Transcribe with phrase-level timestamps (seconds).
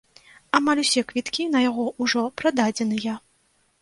[0.59, 3.13] Амаль усе квіткі на яго ўжо прададзеныя.